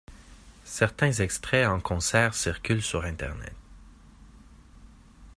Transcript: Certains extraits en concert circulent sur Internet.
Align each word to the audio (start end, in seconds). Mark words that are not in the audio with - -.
Certains 0.65 1.11
extraits 1.11 1.67
en 1.67 1.79
concert 1.79 2.33
circulent 2.33 2.81
sur 2.81 3.05
Internet. 3.05 3.53